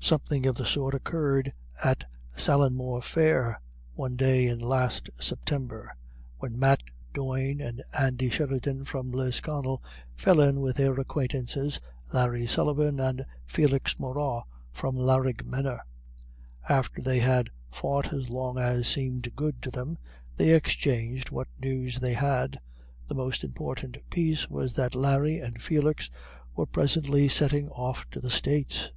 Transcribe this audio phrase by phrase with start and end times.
[0.00, 1.52] Something of the sort occurred
[1.84, 3.60] at Sallenmore fair,
[3.92, 5.94] one day in last September,
[6.38, 9.82] when Matt Doyne and Andy Sheridan from Lisconnel
[10.14, 11.78] fell in with their acquaintances,
[12.10, 15.82] Larry Sullivan and Felix Morrough, from Laraghmena.
[16.70, 19.98] After they had fought as long as seemed good to them,
[20.38, 22.58] they exchanged what news they had.
[23.08, 26.10] The most important piece was that Larry and Felix
[26.54, 28.90] were presently setting off to the States.